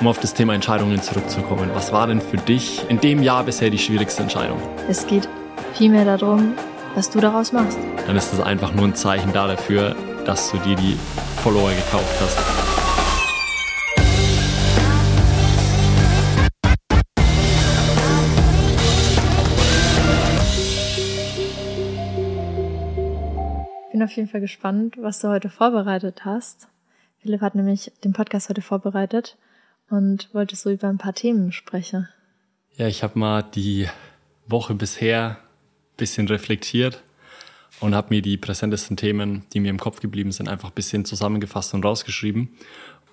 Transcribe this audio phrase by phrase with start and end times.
[0.00, 3.68] Um auf das Thema Entscheidungen zurückzukommen, was war denn für dich in dem Jahr bisher
[3.68, 4.62] die schwierigste Entscheidung?
[4.88, 5.28] Es geht
[5.74, 6.54] vielmehr darum,
[6.94, 7.76] was du daraus machst.
[8.06, 10.96] Dann ist das einfach nur ein Zeichen dafür, dass du dir die
[11.42, 12.38] Follower gekauft hast.
[23.86, 26.68] Ich bin auf jeden Fall gespannt, was du heute vorbereitet hast.
[27.20, 29.36] Philipp hat nämlich den Podcast heute vorbereitet
[29.90, 32.08] und wollte so über ein paar Themen sprechen.
[32.76, 33.88] Ja, ich habe mal die
[34.46, 37.02] Woche bisher ein bisschen reflektiert
[37.80, 41.04] und habe mir die präsentesten Themen, die mir im Kopf geblieben sind, einfach ein bisschen
[41.04, 42.50] zusammengefasst und rausgeschrieben.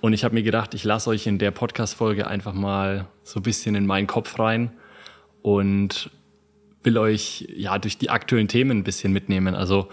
[0.02, 3.44] Und ich habe mir gedacht, ich lasse euch in der Podcast-Folge einfach mal so ein
[3.44, 4.72] bisschen in meinen Kopf rein
[5.42, 6.10] und
[6.84, 9.56] will euch ja durch die aktuellen Themen ein bisschen mitnehmen.
[9.56, 9.90] Also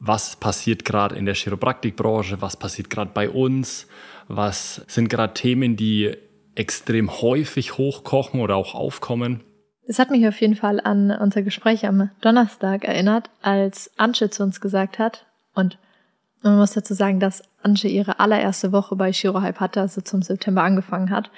[0.00, 3.88] was passiert gerade in der Chiropraktikbranche, was passiert gerade bei uns,
[4.28, 6.16] was sind gerade Themen, die
[6.54, 9.42] extrem häufig hochkochen oder auch aufkommen.
[9.86, 14.42] Das hat mich auf jeden Fall an unser Gespräch am Donnerstag erinnert, als Anche zu
[14.42, 15.78] uns gesagt hat, und
[16.42, 20.62] man muss dazu sagen, dass Anche ihre allererste Woche bei Shirohype hatte, also zum September
[20.62, 21.30] angefangen hat.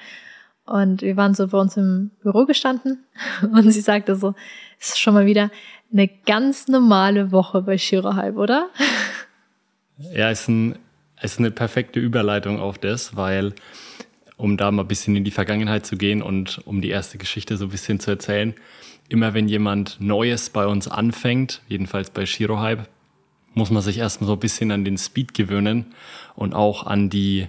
[0.66, 3.04] Und wir waren so bei uns im Büro gestanden
[3.42, 4.34] und sie sagte so,
[4.78, 5.50] es ist schon mal wieder
[5.92, 8.68] eine ganz normale Woche bei Shirohype, oder?
[10.12, 10.78] Ja, es ist, ein, es
[11.22, 13.54] ist eine perfekte Überleitung auf das, weil
[14.36, 17.56] um da mal ein bisschen in die Vergangenheit zu gehen und um die erste Geschichte
[17.56, 18.54] so ein bisschen zu erzählen.
[19.08, 22.86] Immer wenn jemand Neues bei uns anfängt, jedenfalls bei Shirohype,
[23.54, 25.86] muss man sich erstmal so ein bisschen an den Speed gewöhnen
[26.36, 27.48] und auch an die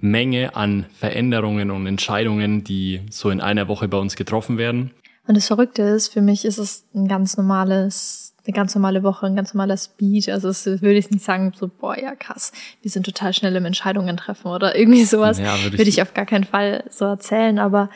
[0.00, 4.92] Menge an Veränderungen und Entscheidungen, die so in einer Woche bei uns getroffen werden.
[5.26, 9.26] Und das Verrückte ist, für mich ist es ein ganz normales eine ganz normale Woche,
[9.26, 10.30] ein ganz normaler Speed.
[10.30, 13.66] Also es würde ich nicht sagen, so, boah, ja krass, wir sind total schnell im
[13.66, 15.38] Entscheidungen treffen oder irgendwie sowas.
[15.38, 17.90] Ja, würde ich, würde ich auf gar keinen Fall so erzählen, aber.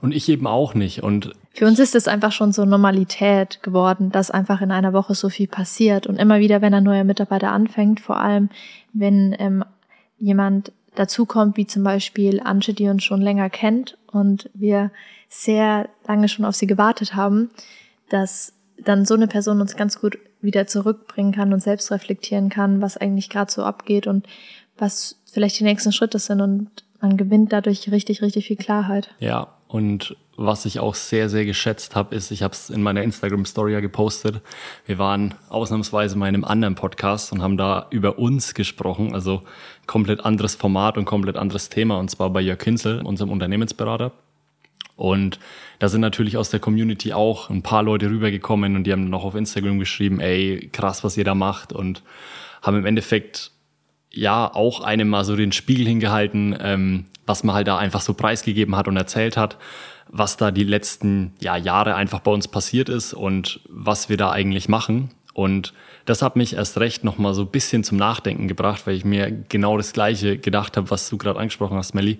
[0.00, 1.02] Und ich eben auch nicht.
[1.02, 5.14] Und für uns ist es einfach schon so Normalität geworden, dass einfach in einer Woche
[5.14, 6.06] so viel passiert.
[6.06, 8.50] Und immer wieder, wenn ein neuer Mitarbeiter anfängt, vor allem
[8.92, 9.64] wenn ähm,
[10.18, 14.90] jemand dazukommt, wie zum Beispiel Anche, die uns schon länger kennt und wir
[15.28, 17.50] sehr lange schon auf sie gewartet haben,
[18.08, 22.80] dass dann so eine Person uns ganz gut wieder zurückbringen kann und selbst reflektieren kann,
[22.80, 24.26] was eigentlich gerade so abgeht und
[24.76, 29.14] was vielleicht die nächsten Schritte sind und man gewinnt dadurch richtig, richtig viel Klarheit.
[29.18, 33.02] Ja, und was ich auch sehr, sehr geschätzt habe, ist, ich habe es in meiner
[33.02, 34.40] Instagram-Story ja gepostet.
[34.86, 39.42] Wir waren ausnahmsweise mal in einem anderen Podcast und haben da über uns gesprochen, also
[39.86, 44.12] komplett anderes Format und komplett anderes Thema, und zwar bei Jörg Kinzel, unserem Unternehmensberater.
[44.98, 45.38] Und
[45.78, 49.24] da sind natürlich aus der Community auch ein paar Leute rübergekommen und die haben noch
[49.24, 52.02] auf Instagram geschrieben, ey, krass, was ihr da macht und
[52.62, 53.52] haben im Endeffekt
[54.10, 58.12] ja auch einem mal so den Spiegel hingehalten, ähm, was man halt da einfach so
[58.12, 59.56] preisgegeben hat und erzählt hat,
[60.08, 64.32] was da die letzten ja, Jahre einfach bei uns passiert ist und was wir da
[64.32, 65.12] eigentlich machen.
[65.32, 65.74] Und
[66.06, 69.30] das hat mich erst recht nochmal so ein bisschen zum Nachdenken gebracht, weil ich mir
[69.30, 72.18] genau das Gleiche gedacht habe, was du gerade angesprochen hast, Melly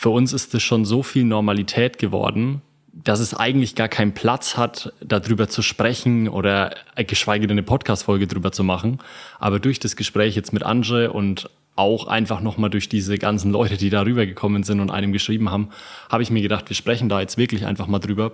[0.00, 4.56] für uns ist es schon so viel Normalität geworden, dass es eigentlich gar keinen Platz
[4.56, 9.00] hat, darüber zu sprechen oder geschweige denn eine Podcast-Folge drüber zu machen.
[9.38, 13.76] Aber durch das Gespräch jetzt mit Ange und auch einfach nochmal durch diese ganzen Leute,
[13.76, 15.68] die da rübergekommen sind und einem geschrieben haben,
[16.08, 18.32] habe ich mir gedacht, wir sprechen da jetzt wirklich einfach mal drüber,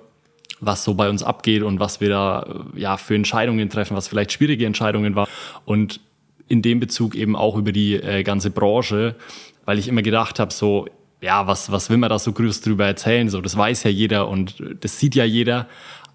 [0.60, 4.30] was so bei uns abgeht und was wir da ja für Entscheidungen treffen, was vielleicht
[4.30, 5.26] schwierige Entscheidungen war
[5.64, 5.98] und
[6.46, 9.16] in dem Bezug eben auch über die äh, ganze Branche,
[9.64, 10.86] weil ich immer gedacht habe, so
[11.20, 13.28] ja, was, was will man da so groß drüber erzählen?
[13.28, 15.66] So, das weiß ja jeder und das sieht ja jeder.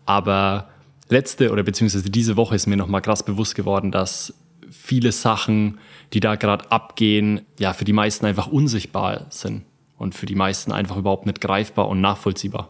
[0.06, 0.70] Aber
[1.10, 4.34] letzte oder beziehungsweise diese Woche ist mir nochmal krass bewusst geworden, dass
[4.70, 5.80] viele Sachen,
[6.14, 9.64] die da gerade abgehen, ja, für die meisten einfach unsichtbar sind
[9.98, 12.70] und für die meisten einfach überhaupt nicht greifbar und nachvollziehbar.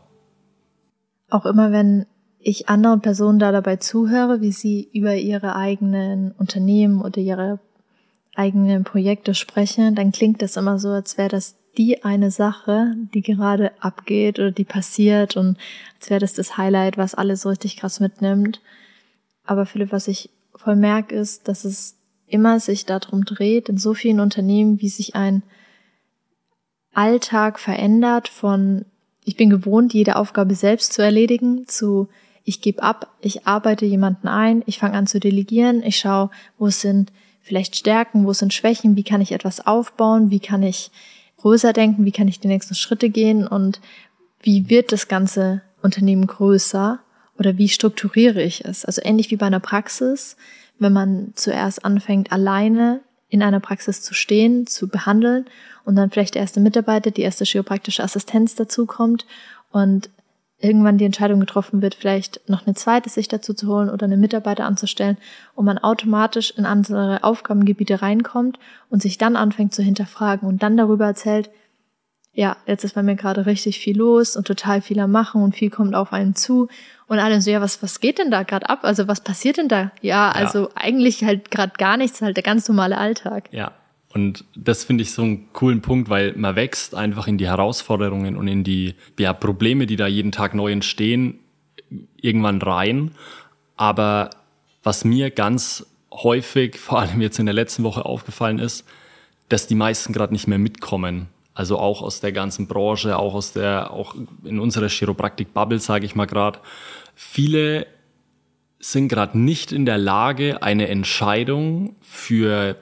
[1.29, 2.05] Auch immer wenn
[2.39, 7.59] ich anderen Personen da dabei zuhöre, wie sie über ihre eigenen Unternehmen oder ihre
[8.35, 13.21] eigenen Projekte sprechen, dann klingt das immer so, als wäre das die eine Sache, die
[13.21, 15.57] gerade abgeht oder die passiert und
[15.99, 18.61] als wäre das das Highlight, was alles so richtig krass mitnimmt.
[19.45, 21.95] Aber Philipp, was ich voll merke, ist, dass es
[22.27, 25.43] immer sich darum dreht, in so vielen Unternehmen, wie sich ein
[26.93, 28.85] Alltag verändert von
[29.23, 32.09] ich bin gewohnt, jede Aufgabe selbst zu erledigen, zu
[32.43, 36.69] ich gebe ab, ich arbeite jemanden ein, ich fange an zu delegieren, ich schaue, wo
[36.69, 37.11] sind
[37.41, 40.91] vielleicht Stärken, wo sind Schwächen, wie kann ich etwas aufbauen, wie kann ich
[41.41, 43.47] größer denken, wie kann ich die nächsten Schritte gehen?
[43.47, 43.79] Und
[44.41, 46.99] wie wird das ganze Unternehmen größer?
[47.37, 48.85] Oder wie strukturiere ich es?
[48.85, 50.37] Also ähnlich wie bei einer Praxis,
[50.79, 55.45] wenn man zuerst anfängt, alleine in einer Praxis zu stehen, zu behandeln
[55.85, 59.25] und dann vielleicht der erste Mitarbeiter, die erste chiropraktische Assistenz dazukommt
[59.71, 60.09] und
[60.61, 64.17] irgendwann die Entscheidung getroffen wird, vielleicht noch eine zweite sich dazu zu holen oder eine
[64.17, 65.17] Mitarbeiter anzustellen
[65.55, 68.59] und man automatisch in andere Aufgabengebiete reinkommt
[68.89, 71.49] und sich dann anfängt zu hinterfragen und dann darüber erzählt,
[72.33, 75.53] ja, jetzt ist bei mir gerade richtig viel los und total viel am Machen und
[75.53, 76.69] viel kommt auf einen zu
[77.07, 78.79] und alle so, ja, was, was geht denn da gerade ab?
[78.83, 79.91] Also was passiert denn da?
[80.01, 80.69] Ja, also ja.
[80.75, 83.49] eigentlich halt gerade gar nichts, halt der ganz normale Alltag.
[83.51, 83.73] Ja,
[84.13, 88.35] und das finde ich so einen coolen Punkt, weil man wächst einfach in die Herausforderungen
[88.35, 91.39] und in die ja, Probleme, die da jeden Tag neu entstehen,
[92.17, 93.11] irgendwann rein.
[93.77, 94.31] Aber
[94.83, 98.85] was mir ganz häufig, vor allem jetzt in der letzten Woche aufgefallen ist,
[99.49, 101.27] dass die meisten gerade nicht mehr mitkommen.
[101.53, 106.15] Also auch aus der ganzen Branche, auch aus der, auch in unserer Chiropraktik-Bubble, sage ich
[106.15, 106.59] mal gerade.
[107.15, 107.87] Viele
[108.79, 112.77] sind gerade nicht in der Lage, eine Entscheidung für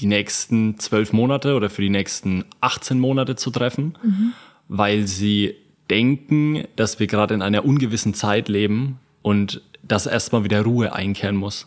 [0.00, 4.32] die nächsten zwölf Monate oder für die nächsten 18 Monate zu treffen, mhm.
[4.68, 5.54] weil sie
[5.90, 11.36] denken, dass wir gerade in einer ungewissen Zeit leben und dass erstmal wieder Ruhe einkehren
[11.36, 11.66] muss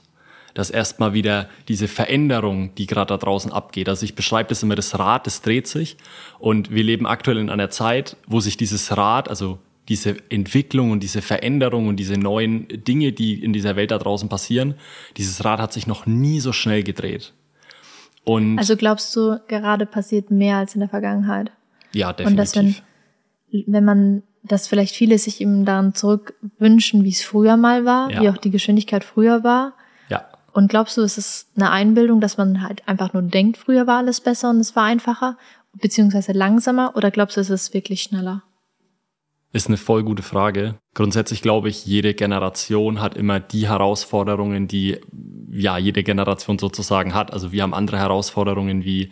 [0.54, 3.90] dass erstmal wieder diese Veränderung, die gerade da draußen abgeht.
[3.90, 5.98] Also ich beschreibe das immer, das Rad, das dreht sich.
[6.40, 9.60] Und wir leben aktuell in einer Zeit, wo sich dieses Rad, also
[9.90, 14.30] diese Entwicklung und diese Veränderung und diese neuen Dinge, die in dieser Welt da draußen
[14.30, 14.76] passieren,
[15.18, 17.34] dieses Rad hat sich noch nie so schnell gedreht.
[18.26, 21.52] Und also glaubst du, gerade passiert mehr als in der Vergangenheit?
[21.92, 22.32] Ja, definitiv.
[22.32, 22.76] Und dass wenn,
[23.68, 28.22] wenn man, dass vielleicht viele sich eben daran zurückwünschen, wie es früher mal war, ja.
[28.22, 29.74] wie auch die Geschwindigkeit früher war,
[30.54, 33.98] und glaubst du, es ist eine Einbildung, dass man halt einfach nur denkt, früher war
[33.98, 35.38] alles besser und es war einfacher,
[35.74, 38.44] beziehungsweise langsamer, oder glaubst du, es ist wirklich schneller?
[39.54, 40.76] Ist eine voll gute Frage.
[40.96, 44.98] Grundsätzlich glaube ich, jede Generation hat immer die Herausforderungen, die
[45.52, 47.32] ja jede Generation sozusagen hat.
[47.32, 49.12] Also wir haben andere Herausforderungen wie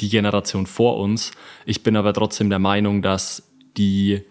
[0.00, 1.32] die Generation vor uns.
[1.66, 4.22] Ich bin aber trotzdem der Meinung, dass die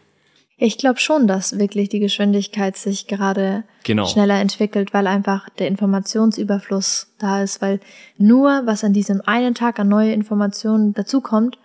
[0.64, 4.06] ich glaube schon, dass wirklich die Geschwindigkeit sich gerade genau.
[4.06, 7.80] schneller entwickelt, weil einfach der Informationsüberfluss da ist, weil
[8.20, 11.58] nur was an diesem einen Tag an neue Informationen dazukommt,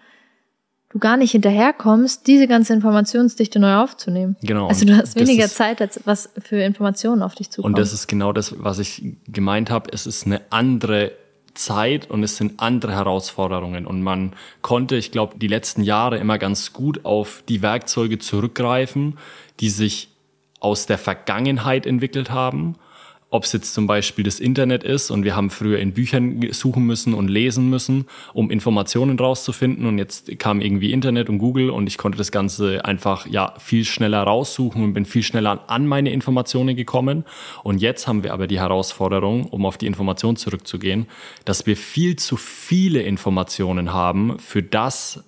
[0.91, 4.37] du gar nicht hinterherkommst, diese ganze Informationsdichte neu aufzunehmen.
[4.43, 4.69] Genau.
[4.69, 7.75] Also du hast weniger Zeit, als was für Informationen auf dich zukommen.
[7.75, 9.91] Und das ist genau das, was ich gemeint habe.
[9.93, 11.13] Es ist eine andere
[11.55, 13.87] Zeit und es sind andere Herausforderungen.
[13.87, 19.19] Und man konnte, ich glaube, die letzten Jahre immer ganz gut auf die Werkzeuge zurückgreifen,
[19.61, 20.11] die sich
[20.61, 22.77] aus der Vergangenheit entwickelt haben
[23.31, 26.85] ob es jetzt zum Beispiel das Internet ist und wir haben früher in Büchern suchen
[26.85, 31.89] müssen und lesen müssen, um Informationen rauszufinden und jetzt kam irgendwie Internet und Google und
[31.89, 36.11] ich konnte das Ganze einfach ja viel schneller raussuchen und bin viel schneller an meine
[36.11, 37.25] Informationen gekommen.
[37.65, 41.07] Und jetzt haben wir aber die Herausforderung, um auf die Information zurückzugehen,
[41.45, 45.25] dass wir viel zu viele Informationen haben für das,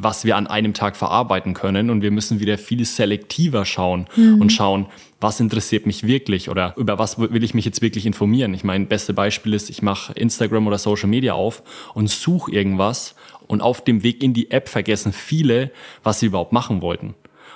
[0.00, 4.40] was wir an einem Tag verarbeiten können und wir müssen wieder viel selektiver schauen mhm.
[4.40, 4.86] und schauen,
[5.20, 8.54] was interessiert mich wirklich oder über was will ich mich jetzt wirklich informieren.
[8.54, 11.62] Ich meine, beste Beispiel ist, ich mache Instagram oder Social Media auf
[11.94, 13.16] und suche irgendwas
[13.48, 15.72] und auf dem Weg in die App vergessen viele,
[16.04, 17.14] was sie überhaupt machen wollten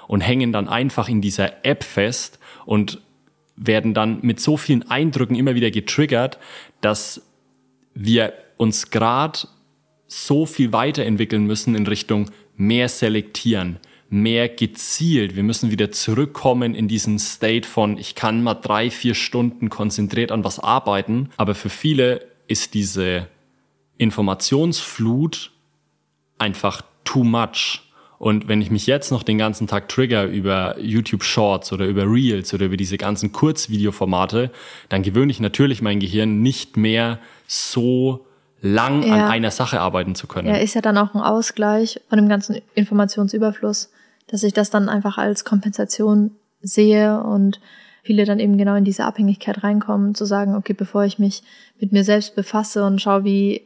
[0.09, 3.01] und hängen dann einfach in dieser App fest und
[3.55, 6.39] werden dann mit so vielen Eindrücken immer wieder getriggert,
[6.81, 7.23] dass
[7.95, 9.41] wir uns gerade
[10.13, 13.79] so viel weiterentwickeln müssen in Richtung mehr selektieren,
[14.11, 15.37] mehr gezielt.
[15.37, 20.31] Wir müssen wieder zurückkommen in diesen State von, ich kann mal drei, vier Stunden konzentriert
[20.31, 21.31] an was arbeiten.
[21.39, 23.27] Aber für viele ist diese
[23.97, 25.51] Informationsflut
[26.37, 27.81] einfach too much.
[28.19, 32.05] Und wenn ich mich jetzt noch den ganzen Tag trigger über YouTube Shorts oder über
[32.05, 34.51] Reels oder über diese ganzen Kurzvideoformate,
[34.91, 38.27] dann gewöhne ich natürlich mein Gehirn nicht mehr so
[38.63, 39.15] lang ja.
[39.15, 40.49] an einer Sache arbeiten zu können.
[40.49, 43.91] Ja, ist ja dann auch ein Ausgleich von dem ganzen Informationsüberfluss,
[44.29, 46.31] dass ich das dann einfach als Kompensation
[46.63, 47.61] sehe und
[48.03, 51.43] viele dann eben genau in diese Abhängigkeit reinkommen, zu sagen, okay, bevor ich mich
[51.81, 53.63] mit mir selbst befasse und schaue, wie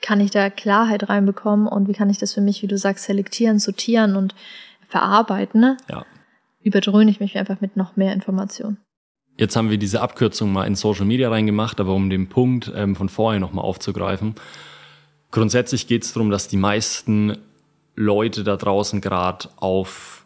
[0.00, 3.04] kann ich da Klarheit reinbekommen und wie kann ich das für mich, wie du sagst,
[3.04, 4.34] selektieren, sortieren und
[4.88, 5.76] verarbeiten, ne?
[5.90, 6.04] ja.
[6.62, 8.78] überdröhne ich mich einfach mit noch mehr Informationen.
[9.36, 12.94] Jetzt haben wir diese Abkürzung mal in Social Media reingemacht, aber um den Punkt ähm,
[12.94, 14.34] von vorher nochmal aufzugreifen.
[15.32, 17.36] Grundsätzlich geht es darum, dass die meisten
[17.96, 20.24] Leute da draußen gerade auf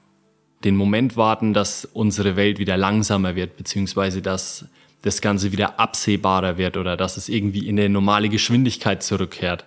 [0.64, 4.66] den Moment warten, dass unsere Welt wieder langsamer wird, beziehungsweise dass
[5.02, 9.64] das Ganze wieder absehbarer wird oder dass es irgendwie in eine normale Geschwindigkeit zurückkehrt.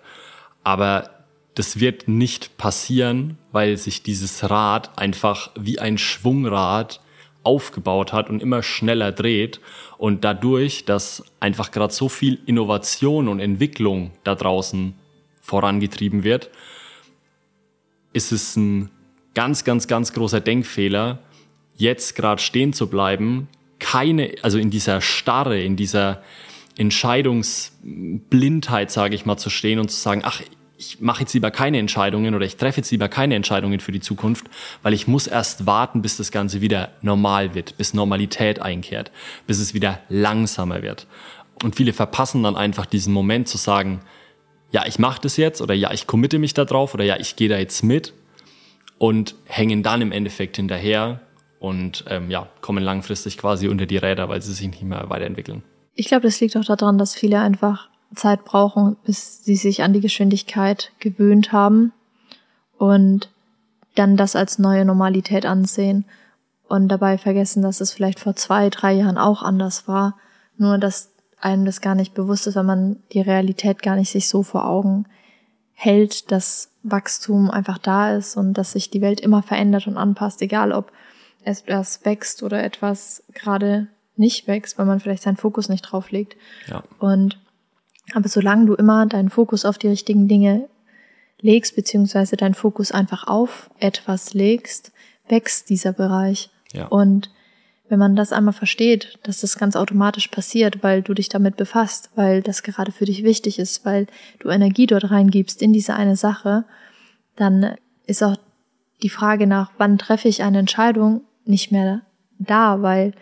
[0.62, 1.10] Aber
[1.54, 7.00] das wird nicht passieren, weil sich dieses Rad einfach wie ein Schwungrad
[7.44, 9.60] aufgebaut hat und immer schneller dreht
[9.98, 14.94] und dadurch, dass einfach gerade so viel Innovation und Entwicklung da draußen
[15.40, 16.50] vorangetrieben wird,
[18.12, 18.90] ist es ein
[19.34, 21.20] ganz, ganz, ganz großer Denkfehler,
[21.76, 26.22] jetzt gerade stehen zu bleiben, keine, also in dieser Starre, in dieser
[26.76, 30.40] Entscheidungsblindheit, sage ich mal, zu stehen und zu sagen, ach,
[30.82, 34.00] ich mache jetzt lieber keine Entscheidungen oder ich treffe jetzt lieber keine Entscheidungen für die
[34.00, 34.46] Zukunft,
[34.82, 39.12] weil ich muss erst warten, bis das Ganze wieder normal wird, bis Normalität einkehrt,
[39.46, 41.06] bis es wieder langsamer wird.
[41.62, 44.00] Und viele verpassen dann einfach diesen Moment zu sagen,
[44.72, 47.36] ja, ich mache das jetzt oder ja, ich committe mich da drauf oder ja, ich
[47.36, 48.12] gehe da jetzt mit
[48.98, 51.20] und hängen dann im Endeffekt hinterher
[51.60, 55.62] und ähm, ja, kommen langfristig quasi unter die Räder, weil sie sich nicht mehr weiterentwickeln.
[55.94, 59.92] Ich glaube, das liegt auch daran, dass viele einfach Zeit brauchen, bis sie sich an
[59.92, 61.92] die Geschwindigkeit gewöhnt haben
[62.78, 63.30] und
[63.94, 66.04] dann das als neue Normalität ansehen
[66.68, 70.16] und dabei vergessen, dass es vielleicht vor zwei, drei Jahren auch anders war.
[70.56, 74.28] Nur, dass einem das gar nicht bewusst ist, wenn man die Realität gar nicht sich
[74.28, 75.06] so vor Augen
[75.74, 80.40] hält, dass Wachstum einfach da ist und dass sich die Welt immer verändert und anpasst,
[80.42, 80.92] egal ob
[81.44, 86.36] etwas wächst oder etwas gerade nicht wächst, weil man vielleicht seinen Fokus nicht drauf legt.
[86.68, 86.82] Ja.
[86.98, 87.38] Und
[88.14, 90.68] aber solange du immer deinen Fokus auf die richtigen Dinge
[91.40, 94.92] legst, beziehungsweise deinen Fokus einfach auf etwas legst,
[95.28, 96.50] wächst dieser Bereich.
[96.72, 96.86] Ja.
[96.86, 97.30] Und
[97.88, 102.10] wenn man das einmal versteht, dass das ganz automatisch passiert, weil du dich damit befasst,
[102.14, 104.06] weil das gerade für dich wichtig ist, weil
[104.38, 106.64] du Energie dort reingibst in diese eine Sache,
[107.36, 107.74] dann
[108.06, 108.36] ist auch
[109.02, 112.02] die Frage nach, wann treffe ich eine Entscheidung, nicht mehr
[112.38, 113.12] da, weil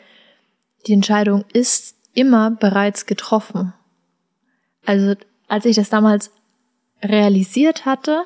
[0.86, 3.72] die Entscheidung ist immer bereits getroffen.
[4.86, 5.14] Also
[5.48, 6.30] als ich das damals
[7.02, 8.24] realisiert hatte,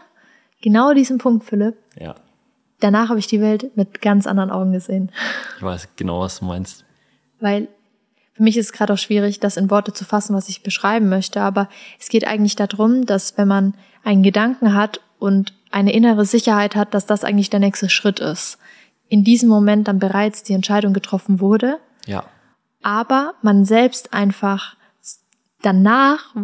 [0.62, 2.14] genau diesen Punkt, Philipp, ja.
[2.80, 5.11] danach habe ich die Welt mit ganz anderen Augen gesehen.
[5.56, 6.84] Ich weiß genau, was du meinst.
[7.40, 7.68] Weil
[8.32, 11.08] für mich ist es gerade auch schwierig, das in Worte zu fassen, was ich beschreiben
[11.08, 11.68] möchte, aber
[12.00, 16.94] es geht eigentlich darum, dass wenn man einen Gedanken hat und eine innere Sicherheit hat,
[16.94, 18.58] dass das eigentlich der nächste Schritt ist,
[19.08, 21.78] in diesem Moment dann bereits die Entscheidung getroffen wurde.
[22.06, 22.25] Ja.
[22.82, 24.76] Aber man selbst einfach
[25.64, 26.35] danach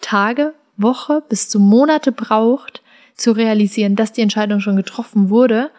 [0.00, 2.82] Tage, Woche bis zu Monate braucht,
[3.14, 5.70] zu realisieren, dass die Entscheidung schon getroffen wurde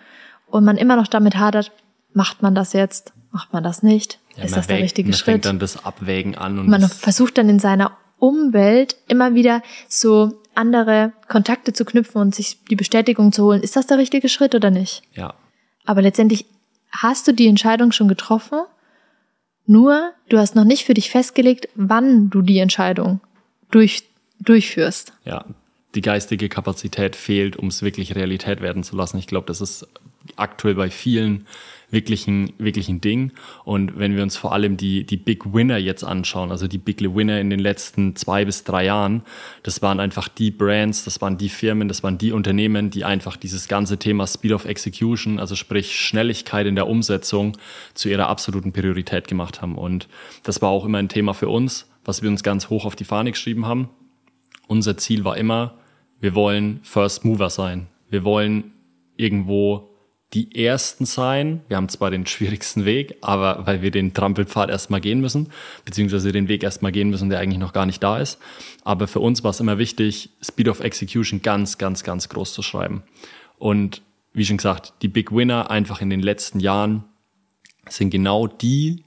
[0.47, 1.71] und man immer noch damit hadert,
[2.13, 5.27] macht man das jetzt, macht man das nicht, ja, ist das der richtige man Schritt?
[5.27, 9.63] Man fängt dann das Abwägen an und man versucht dann in seiner Umwelt immer wieder
[9.87, 14.29] so andere Kontakte zu knüpfen und sich die Bestätigung zu holen, ist das der richtige
[14.29, 15.01] Schritt oder nicht?
[15.13, 15.33] Ja.
[15.85, 16.45] Aber letztendlich
[16.91, 18.61] hast du die Entscheidung schon getroffen,
[19.65, 23.21] nur du hast noch nicht für dich festgelegt, wann du die Entscheidung
[23.69, 24.03] durch,
[24.39, 25.13] durchführst.
[25.25, 25.45] Ja,
[25.95, 29.17] die geistige Kapazität fehlt, um es wirklich Realität werden zu lassen.
[29.17, 29.87] Ich glaube, das ist
[30.37, 31.45] aktuell bei vielen
[31.91, 33.31] wirklich ein, wirklich ein Ding.
[33.65, 37.01] Und wenn wir uns vor allem die, die Big Winner jetzt anschauen, also die Big
[37.01, 39.23] Winner in den letzten zwei bis drei Jahren,
[39.63, 43.35] das waren einfach die Brands, das waren die Firmen, das waren die Unternehmen, die einfach
[43.35, 47.57] dieses ganze Thema Speed of Execution, also sprich Schnelligkeit in der Umsetzung,
[47.93, 49.75] zu ihrer absoluten Priorität gemacht haben.
[49.75, 50.07] Und
[50.43, 53.03] das war auch immer ein Thema für uns, was wir uns ganz hoch auf die
[53.03, 53.89] Fahne geschrieben haben.
[54.67, 55.75] Unser Ziel war immer,
[56.21, 57.87] wir wollen First Mover sein.
[58.09, 58.71] Wir wollen
[59.17, 59.90] irgendwo
[60.33, 61.61] die Ersten sein.
[61.67, 65.49] Wir haben zwar den schwierigsten Weg, aber weil wir den Trampelpfad erstmal gehen müssen,
[65.83, 68.39] beziehungsweise den Weg erstmal gehen müssen, der eigentlich noch gar nicht da ist.
[68.83, 72.61] Aber für uns war es immer wichtig, Speed of Execution ganz, ganz, ganz groß zu
[72.61, 73.03] schreiben.
[73.57, 74.01] Und
[74.33, 77.03] wie schon gesagt, die Big Winner einfach in den letzten Jahren
[77.89, 79.03] sind genau die,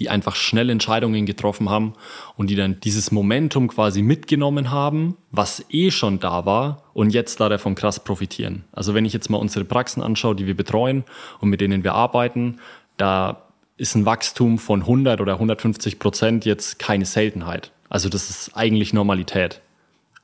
[0.00, 1.92] die einfach schnell Entscheidungen getroffen haben
[2.36, 7.38] und die dann dieses Momentum quasi mitgenommen haben, was eh schon da war und jetzt
[7.38, 8.64] da davon krass profitieren.
[8.72, 11.04] Also wenn ich jetzt mal unsere Praxen anschaue, die wir betreuen
[11.40, 12.58] und mit denen wir arbeiten,
[12.96, 13.42] da
[13.76, 17.70] ist ein Wachstum von 100 oder 150 Prozent jetzt keine Seltenheit.
[17.90, 19.60] Also das ist eigentlich Normalität.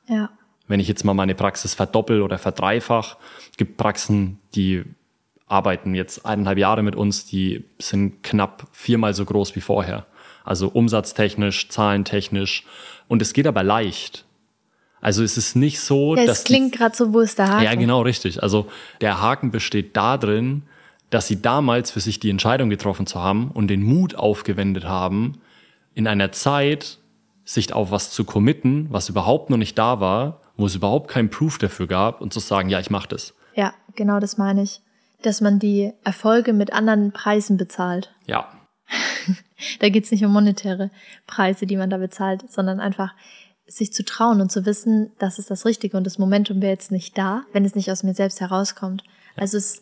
[0.09, 0.31] Ja.
[0.67, 3.17] Wenn ich jetzt mal meine Praxis verdoppel oder verdreifach,
[3.57, 4.83] gibt Praxen, die
[5.47, 10.05] arbeiten jetzt eineinhalb Jahre mit uns, die sind knapp viermal so groß wie vorher.
[10.43, 12.65] Also umsatztechnisch, zahlentechnisch.
[13.07, 14.25] Und es geht aber leicht.
[14.99, 16.39] Also es ist nicht so, ja, dass.
[16.39, 17.63] Es klingt gerade so, wo ist der Haken?
[17.63, 18.43] Ja, genau, richtig.
[18.43, 18.67] Also
[18.99, 20.63] der Haken besteht darin,
[21.09, 25.39] dass sie damals für sich die Entscheidung getroffen zu haben und den Mut aufgewendet haben,
[25.93, 26.97] in einer Zeit
[27.45, 31.29] sich auf was zu committen, was überhaupt noch nicht da war, wo es überhaupt keinen
[31.29, 33.33] Proof dafür gab und zu sagen, ja, ich mache das.
[33.55, 34.81] Ja, genau das meine ich
[35.21, 38.13] dass man die Erfolge mit anderen Preisen bezahlt.
[38.25, 38.51] Ja.
[39.79, 40.91] da geht's nicht um monetäre
[41.25, 43.13] Preise, die man da bezahlt, sondern einfach
[43.67, 46.91] sich zu trauen und zu wissen, das ist das Richtige und das Momentum wäre jetzt
[46.91, 49.03] nicht da, wenn es nicht aus mir selbst herauskommt.
[49.35, 49.81] Also es,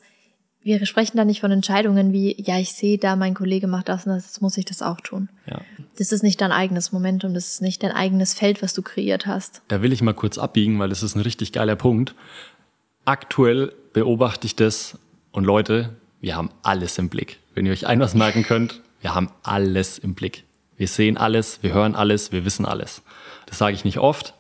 [0.63, 4.07] wir sprechen da nicht von Entscheidungen wie, ja, ich sehe da, mein Kollege macht das
[4.07, 5.29] und das, jetzt muss ich das auch tun.
[5.45, 5.61] Ja.
[5.99, 9.27] Das ist nicht dein eigenes Momentum, das ist nicht dein eigenes Feld, was du kreiert
[9.27, 9.61] hast.
[9.67, 12.15] Da will ich mal kurz abbiegen, weil das ist ein richtig geiler Punkt.
[13.05, 14.97] Aktuell beobachte ich das
[15.35, 17.39] und Leute, wir haben alles im Blick.
[17.53, 20.45] Wenn ihr euch ein was merken könnt, wir haben alles im Blick.
[20.77, 23.01] Wir sehen alles, wir hören alles, wir wissen alles.
[23.45, 24.33] Das sage ich nicht oft,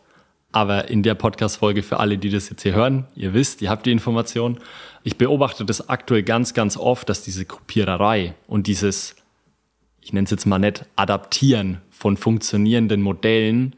[0.53, 3.85] aber in der Podcast-Folge für alle, die das jetzt hier hören, ihr wisst, ihr habt
[3.85, 4.57] die Information.
[5.03, 9.17] Ich beobachte das aktuell ganz, ganz oft, dass diese Kopiererei und dieses,
[9.99, 13.75] ich nenne es jetzt mal nicht, Adaptieren von funktionierenden Modellen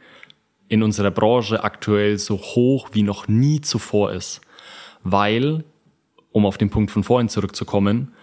[0.70, 4.42] in unserer Branche aktuell so hoch wie noch nie zuvor ist.
[5.04, 5.64] Weil,
[6.32, 8.14] um auf den Punkt von vorhin zurückzukommen,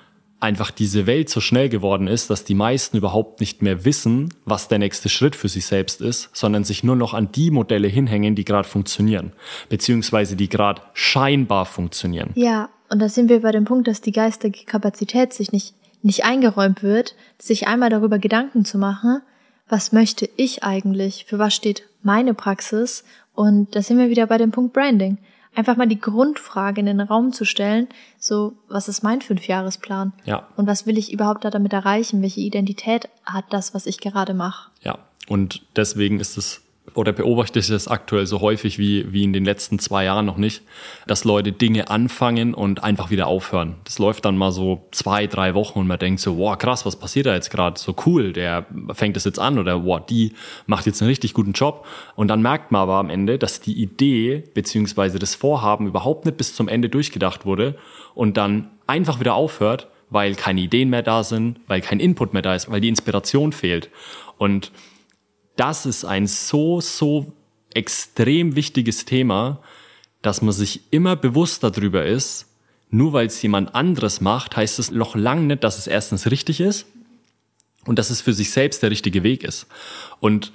[0.40, 4.68] einfach diese Welt so schnell geworden ist, dass die meisten überhaupt nicht mehr wissen, was
[4.68, 8.34] der nächste Schritt für sich selbst ist, sondern sich nur noch an die Modelle hinhängen,
[8.34, 9.32] die gerade funktionieren,
[9.70, 12.30] beziehungsweise die gerade scheinbar funktionieren.
[12.34, 16.24] Ja, und da sind wir bei dem Punkt, dass die geistige Kapazität sich nicht, nicht
[16.24, 19.22] eingeräumt wird, sich einmal darüber Gedanken zu machen,
[19.68, 24.36] was möchte ich eigentlich, für was steht meine Praxis und da sind wir wieder bei
[24.36, 25.16] dem Punkt Branding
[25.54, 30.12] einfach mal die Grundfrage in den Raum zu stellen, so, was ist mein Fünfjahresplan?
[30.24, 30.48] Ja.
[30.56, 32.22] Und was will ich überhaupt da damit erreichen?
[32.22, 34.70] Welche Identität hat das, was ich gerade mache?
[34.82, 34.98] Ja.
[35.28, 36.63] Und deswegen ist es
[36.94, 40.36] oder beobachte ich das aktuell so häufig wie, wie in den letzten zwei Jahren noch
[40.36, 40.62] nicht,
[41.06, 43.76] dass Leute Dinge anfangen und einfach wieder aufhören.
[43.84, 46.96] Das läuft dann mal so zwei, drei Wochen und man denkt so, wow, krass, was
[46.96, 47.78] passiert da jetzt gerade?
[47.78, 50.34] So cool, der fängt das jetzt an oder wow, die
[50.66, 51.84] macht jetzt einen richtig guten Job.
[52.14, 56.36] Und dann merkt man aber am Ende, dass die Idee beziehungsweise das Vorhaben überhaupt nicht
[56.36, 57.76] bis zum Ende durchgedacht wurde
[58.14, 62.42] und dann einfach wieder aufhört, weil keine Ideen mehr da sind, weil kein Input mehr
[62.42, 63.90] da ist, weil die Inspiration fehlt.
[64.38, 64.70] Und
[65.56, 67.32] das ist ein so, so
[67.74, 69.60] extrem wichtiges Thema,
[70.22, 72.46] dass man sich immer bewusst darüber ist,
[72.90, 76.60] nur weil es jemand anderes macht, heißt es noch lange nicht, dass es erstens richtig
[76.60, 76.86] ist
[77.86, 79.66] und dass es für sich selbst der richtige Weg ist.
[80.20, 80.52] Und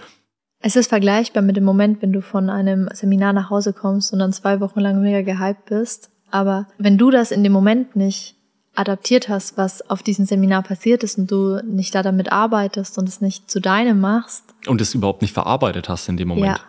[0.61, 4.19] es ist vergleichbar mit dem Moment, wenn du von einem Seminar nach Hause kommst und
[4.19, 6.09] dann zwei Wochen lang mega gehypt bist.
[6.31, 8.35] Aber wenn du das in dem Moment nicht
[8.75, 13.09] adaptiert hast, was auf diesem Seminar passiert ist und du nicht da damit arbeitest und
[13.09, 14.43] es nicht zu deinem machst.
[14.67, 16.57] Und es überhaupt nicht verarbeitet hast in dem Moment.
[16.57, 16.59] Ja.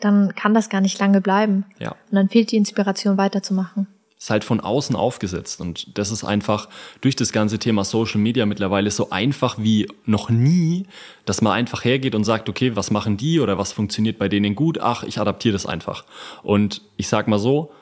[0.00, 1.66] Dann kann das gar nicht lange bleiben.
[1.78, 1.90] Ja.
[1.90, 3.86] Und dann fehlt die Inspiration weiterzumachen.
[4.20, 6.68] Es ist halt von außen aufgesetzt und das ist einfach
[7.00, 10.86] durch das ganze Thema Social Media mittlerweile so einfach wie noch nie,
[11.24, 14.54] dass man einfach hergeht und sagt, okay, was machen die oder was funktioniert bei denen
[14.54, 14.78] gut?
[14.78, 16.04] Ach, ich adaptiere das einfach.
[16.42, 17.72] Und ich sag mal so,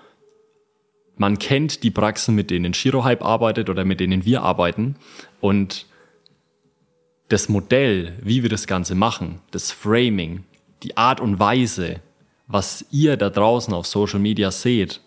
[1.18, 4.96] man kennt die Praxen, mit denen Shirohype arbeitet oder mit denen wir arbeiten.
[5.40, 5.86] Und
[7.28, 10.44] das Modell, wie wir das Ganze machen, das Framing,
[10.82, 12.00] die Art und Weise,
[12.46, 15.00] was ihr da draußen auf Social Media seht,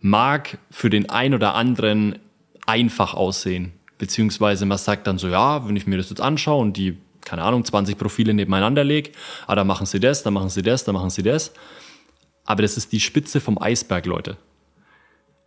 [0.00, 2.18] mag für den ein oder anderen
[2.66, 3.72] einfach aussehen.
[3.98, 7.42] Beziehungsweise man sagt dann so, ja, wenn ich mir das jetzt anschaue und die, keine
[7.42, 9.12] Ahnung, 20 Profile nebeneinander lege,
[9.46, 11.52] ah, da machen sie das, da machen sie das, da machen sie das.
[12.44, 14.36] Aber das ist die Spitze vom Eisberg, Leute.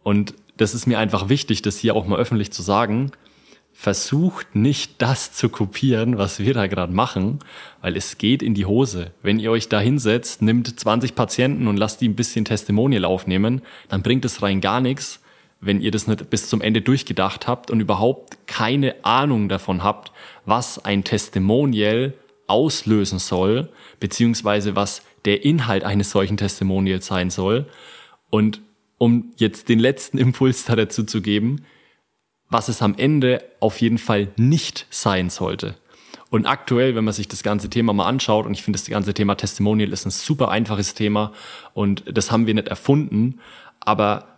[0.07, 3.11] Und das ist mir einfach wichtig, das hier auch mal öffentlich zu sagen.
[3.73, 7.39] Versucht nicht das zu kopieren, was wir da gerade machen,
[7.81, 9.11] weil es geht in die Hose.
[9.21, 13.61] Wenn ihr euch da hinsetzt, nimmt 20 Patienten und lasst die ein bisschen Testimonial aufnehmen,
[13.89, 15.19] dann bringt es rein gar nichts,
[15.59, 20.13] wenn ihr das nicht bis zum Ende durchgedacht habt und überhaupt keine Ahnung davon habt,
[20.45, 22.13] was ein Testimonial
[22.47, 23.67] auslösen soll,
[23.99, 27.65] beziehungsweise was der Inhalt eines solchen Testimonials sein soll.
[28.29, 28.61] Und
[28.97, 31.63] um jetzt den letzten Impuls da dazu zu geben,
[32.49, 35.75] was es am Ende auf jeden Fall nicht sein sollte.
[36.29, 39.13] Und aktuell, wenn man sich das ganze Thema mal anschaut, und ich finde das ganze
[39.13, 41.31] Thema Testimonial ist ein super einfaches Thema
[41.73, 43.39] und das haben wir nicht erfunden,
[43.79, 44.37] aber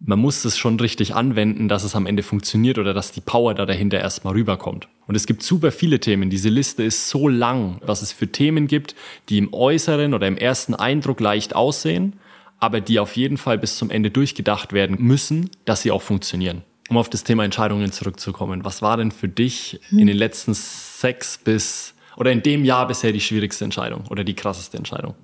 [0.00, 3.54] man muss es schon richtig anwenden, dass es am Ende funktioniert oder dass die Power
[3.54, 4.88] da dahinter erstmal rüberkommt.
[5.06, 6.30] Und es gibt super viele Themen.
[6.30, 8.94] Diese Liste ist so lang, was es für Themen gibt,
[9.28, 12.14] die im äußeren oder im ersten Eindruck leicht aussehen,
[12.60, 16.62] aber die auf jeden Fall bis zum Ende durchgedacht werden müssen, dass sie auch funktionieren.
[16.88, 21.38] Um auf das Thema Entscheidungen zurückzukommen, was war denn für dich in den letzten sechs
[21.38, 25.14] bis oder in dem Jahr bisher die schwierigste Entscheidung oder die krasseste Entscheidung?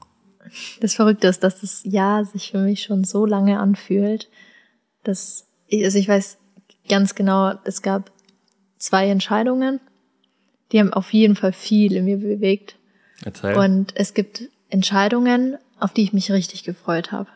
[0.81, 4.29] Das Verrückte ist, dass das Jahr sich für mich schon so lange anfühlt,
[5.03, 6.39] dass ich, also ich weiß
[6.89, 8.13] ganz genau, es gab
[8.77, 9.81] zwei Entscheidungen,
[10.71, 12.77] die haben auf jeden Fall viel in mir bewegt.
[13.25, 13.57] Erzähl.
[13.57, 17.29] Und es gibt Entscheidungen, auf die ich mich richtig gefreut habe.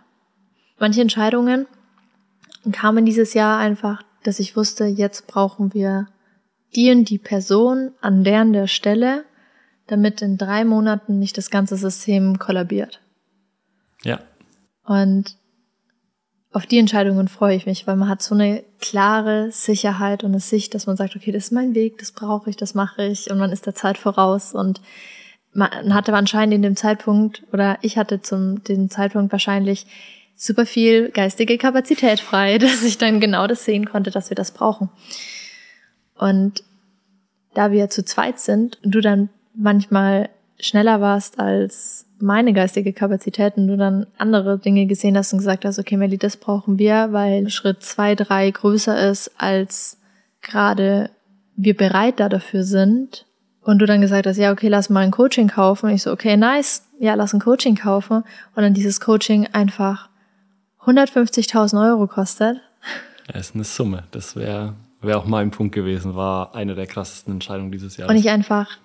[0.79, 1.67] Manche Entscheidungen
[2.73, 6.07] kamen dieses Jahr einfach, dass ich wusste, jetzt brauchen wir
[6.75, 9.25] die und die Person an der und der Stelle,
[9.87, 13.03] damit in drei Monaten nicht das ganze System kollabiert.
[14.03, 14.19] Ja.
[14.87, 15.37] Und
[16.51, 20.41] auf die Entscheidungen freue ich mich, weil man hat so eine klare Sicherheit und eine
[20.41, 23.31] Sicht, dass man sagt, okay, das ist mein Weg, das brauche ich, das mache ich
[23.31, 24.81] und man ist der Zeit voraus und
[25.59, 29.87] man hatte anscheinend in dem Zeitpunkt oder ich hatte zum dem Zeitpunkt wahrscheinlich
[30.37, 34.53] super viel geistige Kapazität frei, dass ich dann genau das sehen konnte, dass wir das
[34.53, 34.88] brauchen.
[36.16, 36.62] Und
[37.55, 43.57] da wir zu zweit sind und du dann manchmal schneller warst als meine geistige Kapazität
[43.57, 47.12] und du dann andere Dinge gesehen hast und gesagt hast, okay, Melly, das brauchen wir,
[47.12, 49.99] weil Schritt zwei, drei größer ist, als
[50.40, 51.11] gerade
[51.57, 53.28] wir bereit da dafür sind.
[53.69, 55.91] Und du dann gesagt hast, ja, okay, lass mal ein Coaching kaufen.
[55.91, 56.85] Und ich so, okay, nice.
[57.01, 58.25] Ja, lass ein Coaching kaufen.
[58.55, 60.09] Und dann dieses Coaching einfach
[60.87, 62.63] 150.000 Euro kostet.
[63.27, 64.05] Das ist eine Summe.
[64.11, 66.15] Das wäre wär auch mein Punkt gewesen.
[66.15, 68.11] War eine der krassesten Entscheidungen dieses Jahres.
[68.11, 68.79] Und ich einfach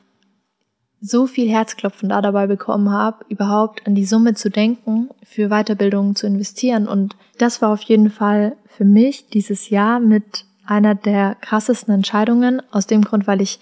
[1.00, 6.18] so viel Herzklopfen da dabei bekommen habe, überhaupt an die Summe zu denken, für Weiterbildung
[6.18, 6.90] zu investieren.
[6.90, 12.62] Und das war auf jeden Fall für mich dieses Jahr mit einer der krassesten Entscheidungen,
[12.72, 13.62] aus dem Grund, weil ich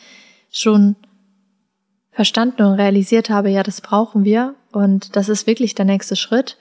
[0.49, 0.95] schon
[2.11, 6.57] verstanden und realisiert habe, ja, das brauchen wir und das ist wirklich der nächste Schritt.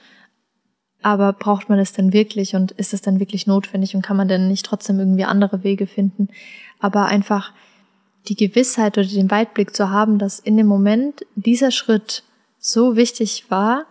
[1.02, 4.28] Aber braucht man es denn wirklich und ist es denn wirklich notwendig und kann man
[4.28, 6.28] denn nicht trotzdem irgendwie andere Wege finden?
[6.78, 7.52] Aber einfach
[8.28, 12.22] die Gewissheit oder den Weitblick zu haben, dass in dem Moment dieser Schritt
[12.58, 13.86] so wichtig war,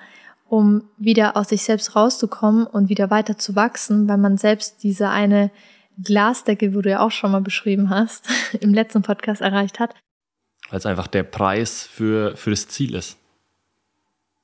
[0.48, 5.10] um wieder aus sich selbst rauszukommen und wieder weiter zu wachsen, weil man selbst diese
[5.10, 5.52] eine
[6.02, 8.28] Glasdecke, wo du ja auch schon mal beschrieben hast,
[8.60, 9.96] im letzten Podcast erreicht hat.
[10.70, 13.18] Weil es einfach der Preis für, für das Ziel ist.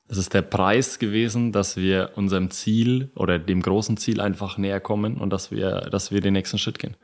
[0.08, 4.80] Es ist der Preis gewesen, dass wir unserem Ziel oder dem großen Ziel einfach näher
[4.80, 6.96] kommen und dass wir, dass wir den nächsten Schritt gehen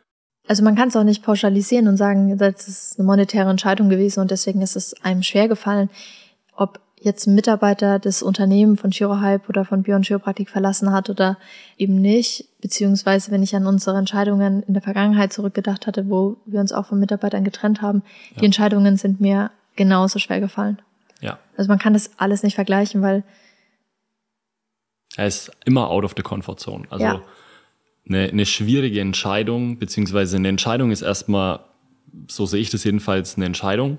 [0.48, 4.20] also man kann es auch nicht pauschalisieren und sagen, das ist eine monetäre Entscheidung gewesen
[4.20, 5.88] und deswegen ist es einem schwer gefallen,
[6.54, 11.36] ob jetzt ein Mitarbeiter das Unternehmen von Chirohype oder von Beyond Chiropraktik verlassen hat oder
[11.76, 16.60] eben nicht, beziehungsweise wenn ich an unsere Entscheidungen in der Vergangenheit zurückgedacht hatte, wo wir
[16.60, 18.02] uns auch von Mitarbeitern getrennt haben,
[18.34, 18.40] ja.
[18.40, 20.80] die Entscheidungen sind mir genauso schwer gefallen.
[21.20, 21.38] Ja.
[21.56, 23.24] Also man kann das alles nicht vergleichen, weil
[25.16, 26.84] er ist immer out of the comfort zone.
[26.90, 27.22] Also ja
[28.08, 31.60] eine, eine schwierige Entscheidung, beziehungsweise eine Entscheidung ist erstmal,
[32.28, 33.98] so sehe ich das jedenfalls, eine Entscheidung.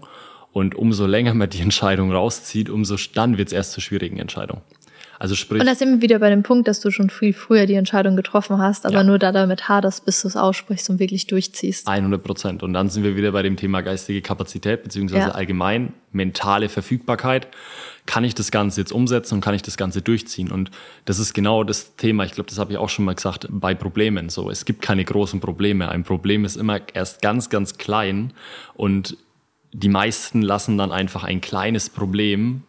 [0.54, 4.62] Und umso länger man die Entscheidung rauszieht, umso dann wird es erst zur schwierigen Entscheidung.
[5.24, 5.62] Also sprich.
[5.62, 8.16] Und da sind wir wieder bei dem Punkt, dass du schon viel früher die Entscheidung
[8.16, 9.04] getroffen hast, aber ja.
[9.04, 11.88] nur da damit haderst, bis du es aussprichst und wirklich durchziehst.
[11.88, 12.62] 100 Prozent.
[12.62, 15.32] Und dann sind wir wieder bei dem Thema geistige Kapazität, beziehungsweise ja.
[15.32, 17.48] allgemein mentale Verfügbarkeit.
[18.06, 20.52] Kann ich das Ganze jetzt umsetzen und kann ich das Ganze durchziehen?
[20.52, 20.72] Und
[21.06, 22.26] das ist genau das Thema.
[22.26, 24.30] Ich glaube, das habe ich auch schon mal gesagt bei Problemen.
[24.30, 25.88] So, es gibt keine großen Probleme.
[25.89, 28.34] Ein Problem ist immer erst ganz, ganz klein
[28.74, 29.16] und
[29.74, 32.64] die meisten lassen dann einfach ein kleines Problem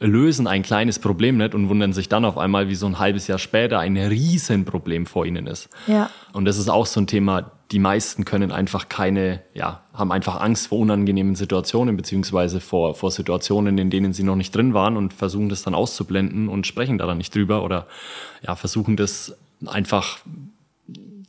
[0.00, 3.26] lösen ein kleines Problem nicht und wundern sich dann auf einmal, wie so ein halbes
[3.26, 5.68] Jahr später ein Riesenproblem vor ihnen ist.
[5.86, 6.10] Ja.
[6.32, 10.40] Und das ist auch so ein Thema, die meisten können einfach keine, ja, haben einfach
[10.40, 14.96] Angst vor unangenehmen Situationen, beziehungsweise vor, vor Situationen, in denen sie noch nicht drin waren
[14.96, 17.86] und versuchen das dann auszublenden und sprechen da dann nicht drüber oder
[18.42, 20.18] ja, versuchen das einfach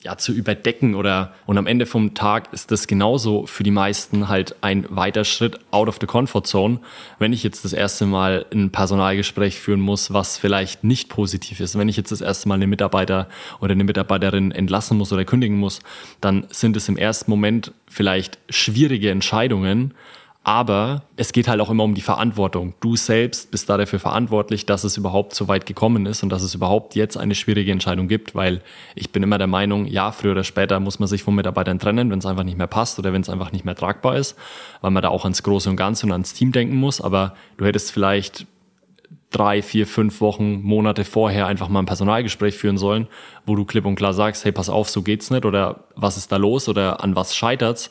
[0.06, 4.30] ja, zu überdecken oder und am Ende vom Tag ist das genauso für die meisten
[4.30, 6.80] halt ein weiter Schritt out of the comfort zone,
[7.18, 11.76] wenn ich jetzt das erste Mal ein Personalgespräch führen muss, was vielleicht nicht positiv ist.
[11.76, 13.28] Wenn ich jetzt das erste Mal eine Mitarbeiter
[13.60, 15.80] oder eine Mitarbeiterin entlassen muss oder kündigen muss,
[16.22, 19.96] dann sind es im ersten Moment vielleicht schwierige Entscheidungen,
[20.46, 22.76] aber es geht halt auch immer um die Verantwortung.
[22.80, 26.44] Du selbst bist da dafür verantwortlich, dass es überhaupt so weit gekommen ist und dass
[26.44, 28.62] es überhaupt jetzt eine schwierige Entscheidung gibt, weil
[28.94, 32.12] ich bin immer der Meinung, ja, früher oder später muss man sich von Mitarbeitern trennen,
[32.12, 34.38] wenn es einfach nicht mehr passt oder wenn es einfach nicht mehr tragbar ist,
[34.82, 37.02] weil man da auch ans Große und Ganze und ans Team denken muss.
[37.02, 38.46] Aber du hättest vielleicht
[39.32, 43.08] drei, vier, fünf Wochen, Monate vorher einfach mal ein Personalgespräch führen sollen,
[43.48, 46.32] wo du klipp und klar sagst, hey, pass auf, so geht's nicht oder was ist
[46.32, 47.90] da los oder an was scheitert's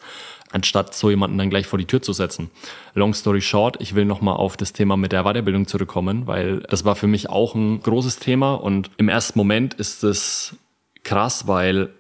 [0.55, 2.51] anstatt so jemanden dann gleich vor die Tür zu setzen.
[2.95, 6.85] Long story short, ich will nochmal auf das Thema mit der Weiterbildung zurückkommen, weil das
[6.85, 10.57] war für mich auch ein großes Thema und im ersten Moment ist es
[11.03, 11.91] krass, weil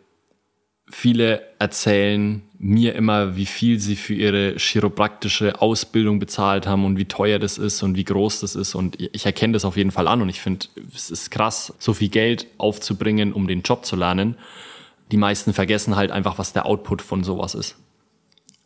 [0.90, 7.04] viele erzählen mir immer, wie viel sie für ihre chiropraktische Ausbildung bezahlt haben und wie
[7.04, 8.74] teuer das ist und wie groß das ist.
[8.74, 11.92] Und ich erkenne das auf jeden Fall an und ich finde, es ist krass, so
[11.92, 14.36] viel Geld aufzubringen, um den Job zu lernen.
[15.10, 17.76] Die meisten vergessen halt einfach, was der Output von sowas ist.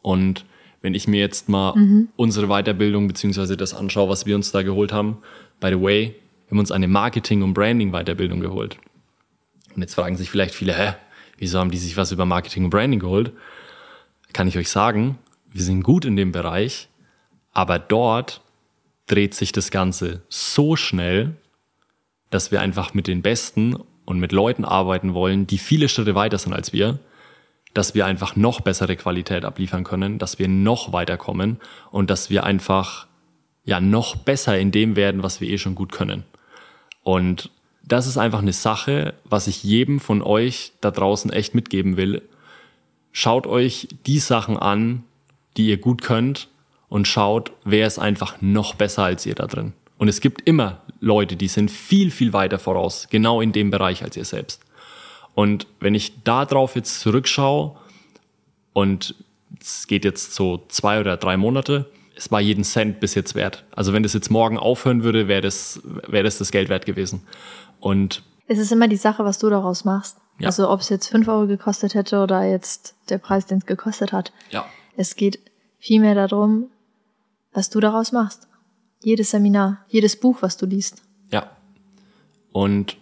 [0.03, 0.45] Und
[0.81, 2.09] wenn ich mir jetzt mal mhm.
[2.17, 5.19] unsere Weiterbildung beziehungsweise das anschaue, was wir uns da geholt haben,
[5.61, 6.15] by the way,
[6.47, 8.79] wir haben uns eine Marketing- und Branding-Weiterbildung geholt.
[9.75, 10.95] Und jetzt fragen sich vielleicht viele, hä,
[11.37, 13.33] wieso haben die sich was über Marketing und Branding geholt?
[14.33, 15.19] Kann ich euch sagen,
[15.53, 16.89] wir sind gut in dem Bereich,
[17.53, 18.41] aber dort
[19.07, 21.37] dreht sich das Ganze so schnell,
[22.31, 26.39] dass wir einfach mit den Besten und mit Leuten arbeiten wollen, die viele Schritte weiter
[26.39, 26.99] sind als wir,
[27.75, 31.59] dass wir einfach noch bessere Qualität abliefern können, dass wir noch weiterkommen
[31.91, 33.07] und dass wir einfach
[33.65, 36.25] ja noch besser in dem werden, was wir eh schon gut können.
[37.03, 37.51] Und
[37.83, 42.23] das ist einfach eine Sache, was ich jedem von euch da draußen echt mitgeben will.
[43.13, 45.05] Schaut euch die Sachen an,
[45.57, 46.49] die ihr gut könnt
[46.89, 49.73] und schaut, wer ist einfach noch besser als ihr da drin.
[49.99, 54.03] Und es gibt immer Leute, die sind viel, viel weiter voraus, genau in dem Bereich
[54.03, 54.63] als ihr selbst.
[55.39, 57.77] Und wenn ich da drauf jetzt zurückschaue
[58.73, 59.15] und
[59.61, 63.65] es geht jetzt so zwei oder drei Monate, es war jeden Cent bis jetzt wert.
[63.71, 67.23] Also wenn das jetzt morgen aufhören würde, wäre das, wäre das das Geld wert gewesen.
[67.79, 70.17] Und es ist immer die Sache, was du daraus machst.
[70.41, 70.49] Ja.
[70.49, 74.11] Also ob es jetzt fünf Euro gekostet hätte oder jetzt der Preis, den es gekostet
[74.11, 74.33] hat.
[74.51, 74.67] Ja.
[74.97, 75.39] Es geht
[75.79, 76.69] vielmehr darum,
[77.53, 78.49] was du daraus machst.
[79.05, 81.01] Jedes Seminar, jedes Buch, was du liest.
[81.31, 81.49] Ja.
[82.51, 82.97] Und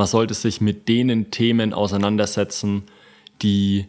[0.00, 2.84] man sollte sich mit denen Themen auseinandersetzen,
[3.42, 3.84] die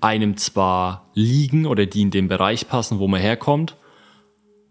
[0.00, 3.76] einem zwar liegen oder die in den Bereich passen, wo man herkommt,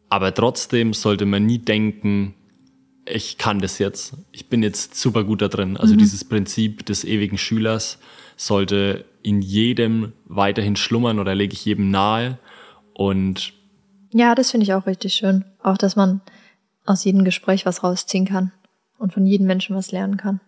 [0.09, 2.33] aber trotzdem sollte man nie denken,
[3.05, 5.77] ich kann das jetzt, ich bin jetzt super gut da drin.
[5.77, 5.99] Also mhm.
[5.99, 7.99] dieses Prinzip des ewigen Schülers
[8.35, 12.39] sollte in jedem weiterhin schlummern oder lege ich jedem nahe.
[12.95, 13.53] Und
[14.11, 15.45] ja, das finde ich auch richtig schön.
[15.61, 16.21] Auch, dass man
[16.83, 18.51] aus jedem Gespräch was rausziehen kann
[18.97, 20.39] und von jedem Menschen was lernen kann.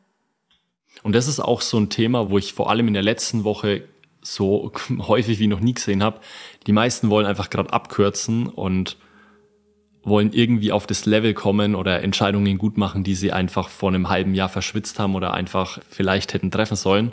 [1.03, 3.83] Und das ist auch so ein Thema, wo ich vor allem in der letzten Woche
[4.21, 6.19] so häufig wie noch nie gesehen habe.
[6.65, 8.97] Die meisten wollen einfach gerade abkürzen und
[10.03, 14.10] wollen irgendwie auf das Level kommen oder Entscheidungen gut machen, die sie einfach vor einem
[14.10, 17.12] halben Jahr verschwitzt haben oder einfach vielleicht hätten treffen sollen.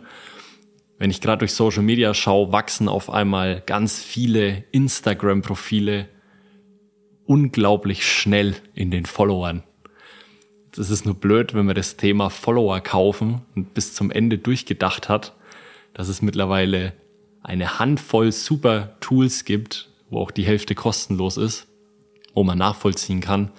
[0.96, 6.08] Wenn ich gerade durch Social Media schaue, wachsen auf einmal ganz viele Instagram-Profile
[7.26, 9.64] unglaublich schnell in den Followern.
[10.74, 15.08] Das ist nur blöd, wenn man das Thema Follower kaufen und bis zum Ende durchgedacht
[15.08, 15.34] hat,
[15.92, 16.92] dass es mittlerweile
[17.42, 21.68] eine Handvoll super Tools gibt, wo auch die Hälfte kostenlos ist
[22.34, 23.50] wo man nachvollziehen kann,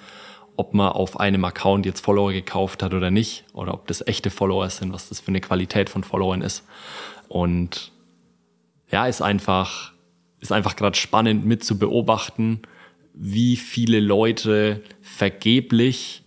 [0.58, 4.30] ob man auf einem Account jetzt Follower gekauft hat oder nicht, oder ob das echte
[4.30, 6.64] Follower sind, was das für eine Qualität von Followern ist.
[7.28, 7.92] Und
[8.92, 9.94] ja, ist einfach,
[10.40, 12.62] ist einfach gerade spannend mit zu beobachten,
[13.14, 16.24] wie viele Leute vergeblich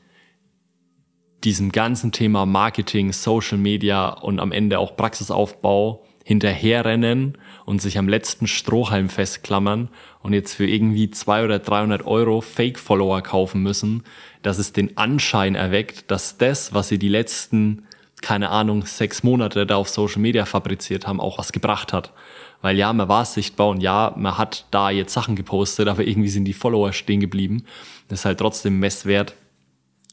[1.45, 8.09] diesem ganzen Thema Marketing, Social Media und am Ende auch Praxisaufbau hinterherrennen und sich am
[8.09, 9.89] letzten Strohhalm festklammern
[10.21, 14.03] und jetzt für irgendwie zwei oder 300 Euro Fake-Follower kaufen müssen,
[14.43, 17.87] dass es den Anschein erweckt, dass das, was sie die letzten,
[18.21, 22.13] keine Ahnung, sechs Monate da auf Social Media fabriziert haben, auch was gebracht hat.
[22.61, 26.29] Weil ja, man war sichtbar und ja, man hat da jetzt Sachen gepostet, aber irgendwie
[26.29, 27.65] sind die Follower stehen geblieben.
[28.09, 29.35] Das ist halt trotzdem Messwert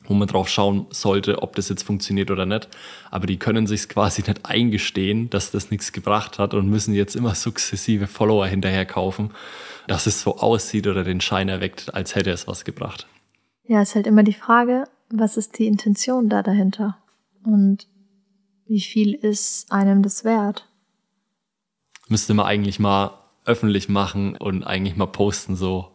[0.08, 2.68] wo man drauf schauen sollte, ob das jetzt funktioniert oder nicht.
[3.12, 7.16] Aber die können sich quasi nicht eingestehen, dass das nichts gebracht hat und müssen jetzt
[7.16, 9.32] immer sukzessive Follower hinterher kaufen,
[9.88, 13.08] dass es so aussieht oder den Schein erweckt, als hätte es was gebracht.
[13.68, 16.98] Ja, ist halt immer die Frage, was ist die Intention da dahinter?
[17.44, 17.88] Und
[18.68, 20.68] wie viel ist einem das wert?
[22.08, 23.12] Müsste man eigentlich mal
[23.46, 25.95] öffentlich machen und eigentlich mal posten, so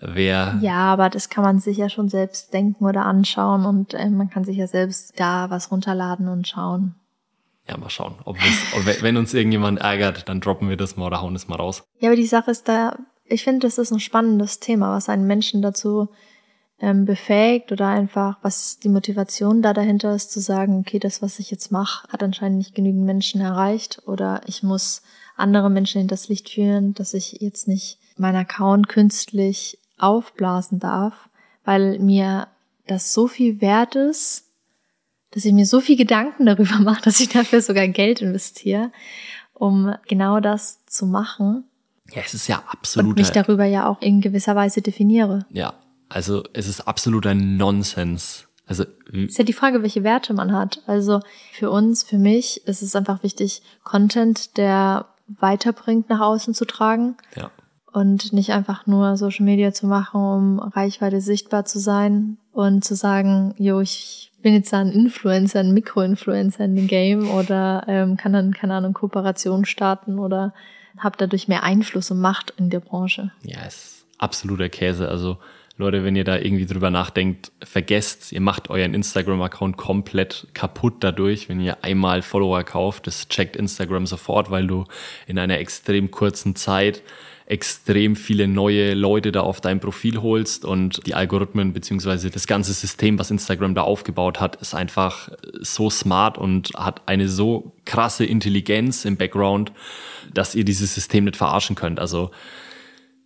[0.00, 0.58] wer.
[0.60, 4.30] Ja, aber das kann man sich ja schon selbst denken oder anschauen und äh, man
[4.30, 6.94] kann sich ja selbst da was runterladen und schauen.
[7.68, 8.14] Ja, mal schauen.
[8.24, 8.36] Ob
[9.02, 11.82] wenn uns irgendjemand ärgert, dann droppen wir das mal oder hauen es mal raus.
[11.98, 15.26] Ja, aber die Sache ist da, ich finde, das ist ein spannendes Thema, was einen
[15.26, 16.08] Menschen dazu
[16.78, 21.38] ähm, befähigt oder einfach, was die Motivation da dahinter ist, zu sagen, okay, das, was
[21.40, 25.02] ich jetzt mache, hat anscheinend nicht genügend Menschen erreicht oder ich muss
[25.36, 31.28] andere Menschen in das Licht führen, dass ich jetzt nicht meinen Account künstlich aufblasen darf,
[31.64, 32.48] weil mir
[32.86, 34.44] das so viel wert ist,
[35.32, 38.90] dass ich mir so viel Gedanken darüber mache, dass ich dafür sogar Geld investiere,
[39.54, 41.64] um genau das zu machen.
[42.12, 43.10] Ja, es ist ja absolut.
[43.10, 45.44] Und mich darüber ja auch in gewisser Weise definiere.
[45.50, 45.74] Ja,
[46.08, 48.46] also es ist absoluter Nonsens.
[48.68, 50.82] Also ist ja die Frage, welche Werte man hat.
[50.86, 51.20] Also
[51.52, 57.16] für uns, für mich ist es einfach wichtig, Content, der weiterbringt, nach außen zu tragen.
[57.36, 57.50] Ja
[57.96, 62.94] und nicht einfach nur Social Media zu machen, um Reichweite sichtbar zu sein und zu
[62.94, 68.34] sagen, jo, ich bin jetzt ein Influencer, ein Mikroinfluencer in dem Game oder ähm, kann
[68.34, 70.52] dann, keine Ahnung, Kooperation starten oder
[70.98, 73.32] habe dadurch mehr Einfluss und Macht in der Branche.
[73.42, 75.08] Ja, ist absoluter Käse.
[75.08, 75.38] Also
[75.78, 81.48] Leute, wenn ihr da irgendwie drüber nachdenkt, vergesst, ihr macht euren Instagram-Account komplett kaputt dadurch,
[81.48, 83.06] wenn ihr einmal Follower kauft.
[83.06, 84.84] Das checkt Instagram sofort, weil du
[85.26, 87.02] in einer extrem kurzen Zeit
[87.46, 92.72] extrem viele neue Leute da auf dein Profil holst und die Algorithmen beziehungsweise das ganze
[92.72, 95.30] System, was Instagram da aufgebaut hat, ist einfach
[95.60, 99.72] so smart und hat eine so krasse Intelligenz im Background,
[100.34, 102.00] dass ihr dieses System nicht verarschen könnt.
[102.00, 102.32] Also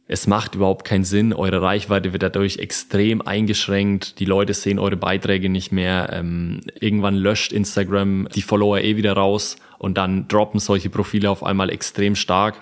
[0.07, 1.33] es macht überhaupt keinen Sinn.
[1.33, 4.19] Eure Reichweite wird dadurch extrem eingeschränkt.
[4.19, 6.11] Die Leute sehen eure Beiträge nicht mehr.
[6.13, 11.43] Ähm, irgendwann löscht Instagram die Follower eh wieder raus und dann droppen solche Profile auf
[11.43, 12.61] einmal extrem stark.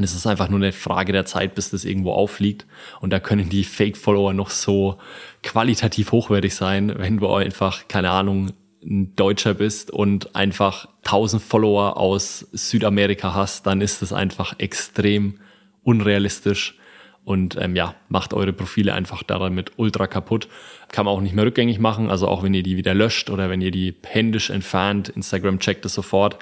[0.00, 2.64] Und es ist einfach nur eine Frage der Zeit, bis das irgendwo auffliegt.
[3.02, 4.96] Und da können die Fake-Follower noch so
[5.42, 11.98] qualitativ hochwertig sein, wenn du einfach, keine Ahnung, ein Deutscher bist und einfach 1000 Follower
[11.98, 15.38] aus Südamerika hast, dann ist das einfach extrem
[15.82, 16.78] unrealistisch
[17.22, 20.48] und ähm, ja, macht eure Profile einfach damit ultra kaputt.
[20.88, 23.50] Kann man auch nicht mehr rückgängig machen, also auch wenn ihr die wieder löscht oder
[23.50, 26.38] wenn ihr die händisch entfernt, Instagram checkt es sofort.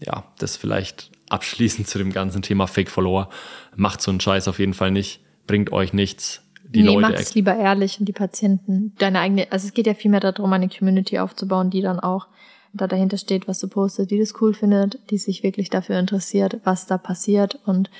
[0.00, 3.28] Ja, das vielleicht abschließend zu dem ganzen Thema Fake Follower.
[3.76, 6.42] Macht so einen Scheiß auf jeden Fall nicht, bringt euch nichts.
[6.64, 9.94] Die nee, Leute macht lieber ehrlich und die Patienten, deine eigene, also es geht ja
[9.94, 12.26] vielmehr darum, eine Community aufzubauen, die dann auch
[12.72, 16.58] da dahinter steht, was du postest, die das cool findet, die sich wirklich dafür interessiert,
[16.64, 17.90] was da passiert und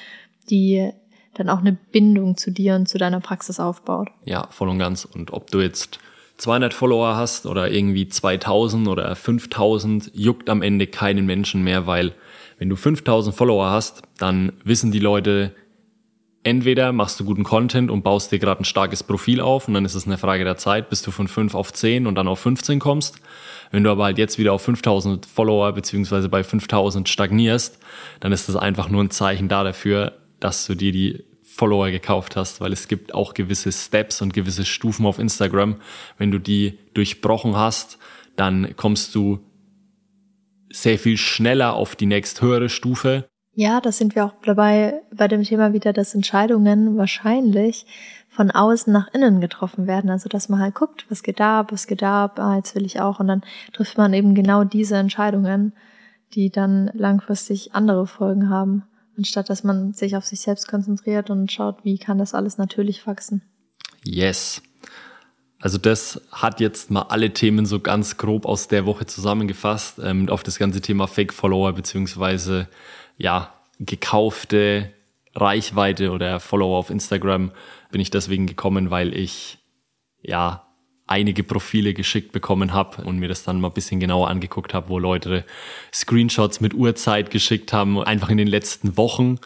[0.51, 0.91] die
[1.35, 4.09] dann auch eine Bindung zu dir und zu deiner Praxis aufbaut.
[4.25, 5.05] Ja, voll und ganz.
[5.05, 5.99] Und ob du jetzt
[6.39, 12.13] 200 Follower hast oder irgendwie 2000 oder 5000, juckt am Ende keinen Menschen mehr, weil
[12.59, 15.55] wenn du 5000 Follower hast, dann wissen die Leute,
[16.45, 19.85] entweder machst du guten Content und baust dir gerade ein starkes Profil auf und dann
[19.85, 22.39] ist es eine Frage der Zeit, bis du von 5 auf 10 und dann auf
[22.41, 23.21] 15 kommst.
[23.71, 27.79] Wenn du aber halt jetzt wieder auf 5000 Follower beziehungsweise bei 5000 stagnierst,
[28.21, 32.37] dann ist das einfach nur ein Zeichen da dafür, dass du dir die Follower gekauft
[32.37, 35.77] hast, weil es gibt auch gewisse Steps und gewisse Stufen auf Instagram.
[36.19, 37.99] Wenn du die durchbrochen hast,
[38.37, 39.41] dann kommst du
[40.75, 43.29] sehr viel schneller auf die nächst höhere Stufe.
[43.55, 47.87] Ja, da sind wir auch dabei bei dem Thema wieder, dass Entscheidungen wahrscheinlich
[48.29, 50.11] von außen nach innen getroffen werden.
[50.11, 53.01] Also dass man halt guckt, was geht da, was geht da, ah, jetzt will ich
[53.01, 53.21] auch.
[53.21, 55.73] Und dann trifft man eben genau diese Entscheidungen,
[56.35, 58.83] die dann langfristig andere Folgen haben
[59.17, 63.07] anstatt dass man sich auf sich selbst konzentriert und schaut, wie kann das alles natürlich
[63.07, 63.43] wachsen.
[64.05, 64.63] Yes.
[65.65, 70.29] Also das hat jetzt mal alle Themen so ganz grob aus der Woche zusammengefasst ähm,
[70.29, 72.69] auf das ganze Thema Fake Follower beziehungsweise
[73.17, 73.51] ja
[73.81, 74.93] gekaufte
[75.35, 77.51] Reichweite oder Follower auf Instagram.
[77.91, 79.57] Bin ich deswegen gekommen, weil ich
[80.21, 80.67] ja
[81.07, 84.91] einige Profile geschickt bekommen habe und mir das dann mal ein bisschen genauer angeguckt habe,
[84.91, 85.47] wo Leute
[85.95, 89.39] Screenshots mit Uhrzeit geschickt haben, einfach in den letzten Wochen,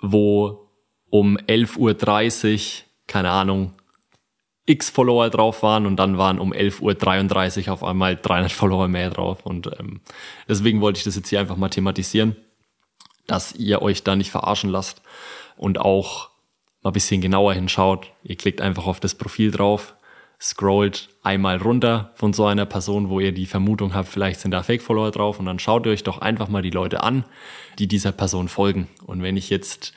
[0.00, 0.72] wo
[1.08, 3.74] um 11.30 Uhr, keine Ahnung,
[4.72, 9.10] x Follower drauf waren und dann waren um 11.33 Uhr auf einmal 300 Follower mehr
[9.10, 10.00] drauf und ähm,
[10.48, 12.36] deswegen wollte ich das jetzt hier einfach mal thematisieren,
[13.26, 15.02] dass ihr euch da nicht verarschen lasst
[15.56, 16.30] und auch
[16.82, 18.10] mal ein bisschen genauer hinschaut.
[18.24, 19.94] Ihr klickt einfach auf das Profil drauf,
[20.40, 24.62] scrollt einmal runter von so einer Person, wo ihr die Vermutung habt, vielleicht sind da
[24.62, 27.24] Fake-Follower drauf und dann schaut ihr euch doch einfach mal die Leute an,
[27.78, 28.88] die dieser Person folgen.
[29.06, 29.92] Und wenn ich jetzt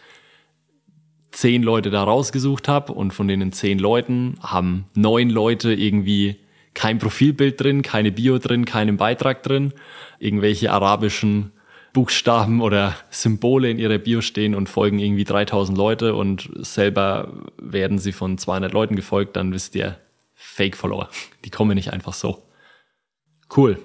[1.35, 6.37] zehn Leute da rausgesucht habe und von denen zehn Leuten haben neun Leute irgendwie
[6.73, 9.73] kein Profilbild drin, keine Bio drin, keinen Beitrag drin,
[10.17, 11.51] irgendwelche arabischen
[11.91, 17.99] Buchstaben oder Symbole in ihrer Bio stehen und folgen irgendwie 3000 Leute und selber werden
[17.99, 19.97] sie von 200 Leuten gefolgt, dann wisst ihr,
[20.33, 21.09] Fake-Follower.
[21.43, 22.43] Die kommen nicht einfach so.
[23.55, 23.77] Cool.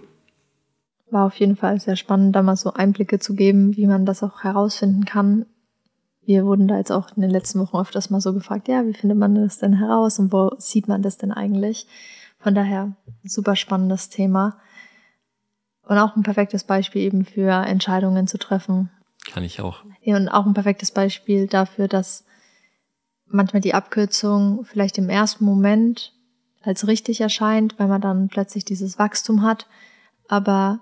[1.10, 4.22] War auf jeden Fall sehr spannend, da mal so Einblicke zu geben, wie man das
[4.22, 5.46] auch herausfinden kann.
[6.22, 8.94] Wir wurden da jetzt auch in den letzten Wochen öfters mal so gefragt, ja, wie
[8.94, 11.86] findet man das denn heraus und wo sieht man das denn eigentlich?
[12.38, 12.92] Von daher
[13.24, 14.58] super spannendes Thema.
[15.82, 18.90] Und auch ein perfektes Beispiel eben für Entscheidungen zu treffen.
[19.32, 19.82] Kann ich auch.
[20.02, 22.24] Ja, und auch ein perfektes Beispiel dafür, dass
[23.26, 26.12] manchmal die Abkürzung vielleicht im ersten Moment
[26.62, 29.66] als richtig erscheint, weil man dann plötzlich dieses Wachstum hat,
[30.28, 30.80] aber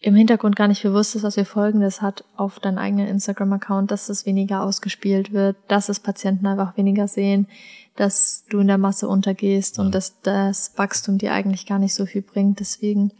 [0.00, 4.08] im Hintergrund gar nicht bewusst ist, was wir Folgendes hat auf deinem eigenen Instagram-Account, dass
[4.08, 7.48] es weniger ausgespielt wird, dass es Patienten einfach weniger sehen,
[7.96, 9.84] dass du in der Masse untergehst ja.
[9.84, 12.60] und dass das Wachstum dir eigentlich gar nicht so viel bringt.
[12.60, 13.12] Deswegen,